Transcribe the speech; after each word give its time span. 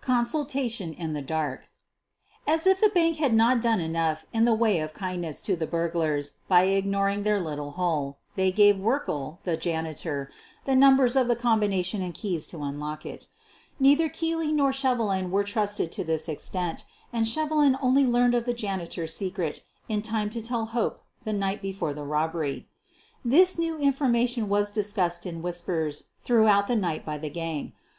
CONSULTATION 0.00 0.94
IN 0.94 1.12
THE 1.12 1.20
DAEK 1.20 1.68
As 2.46 2.66
if 2.66 2.80
the 2.80 2.88
bank 2.88 3.18
had 3.18 3.34
not 3.34 3.60
done 3.60 3.80
enough 3.80 4.24
in 4.32 4.46
the 4.46 4.54
way 4.54 4.78
of 4.80 4.94
kindness 4.94 5.42
to 5.42 5.56
the 5.56 5.66
burglars 5.66 6.30
by 6.48 6.62
ignoring 6.62 7.22
their 7.22 7.38
little 7.38 7.72
hole, 7.72 8.16
they 8.34 8.50
gave 8.50 8.76
Werkle, 8.76 9.40
the 9.44 9.58
janitor, 9.58 10.30
the 10.64 10.74
numbers 10.74 11.16
of 11.16 11.28
the 11.28 11.36
combination 11.36 12.00
and 12.00 12.14
keys 12.14 12.46
to 12.46 12.60
unlock 12.62 13.04
it. 13.04 13.28
Neither 13.78 14.08
Keely 14.08 14.52
nor 14.54 14.70
Shevelin 14.70 15.28
were 15.30 15.44
trusted 15.44 15.92
to 15.92 16.02
this 16.02 16.30
extent, 16.30 16.86
and 17.12 17.26
Sheve 17.26 17.50
lin 17.50 17.76
only 17.82 18.06
learned 18.06 18.34
of 18.34 18.46
the 18.46 18.54
janitor's 18.54 19.12
secret 19.14 19.64
in 19.86 20.00
time 20.00 20.30
to 20.30 20.40
tell 20.40 20.64
Hope 20.64 21.04
the 21.24 21.34
night 21.34 21.60
before 21.60 21.92
the 21.92 22.04
robbery. 22.06 22.70
This 23.22 23.58
new 23.58 23.76
information 23.78 24.48
was 24.48 24.70
discussed 24.70 25.26
in 25.26 25.42
whispers 25.42 26.04
throughout 26.22 26.68
the 26.68 26.76
night 26.76 27.04
by 27.04 27.18
the 27.18 27.28
gang. 27.28 27.74